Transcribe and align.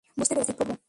বুঝতে 0.17 0.33
পেরেছি, 0.35 0.53
প্রভু। 0.53 0.73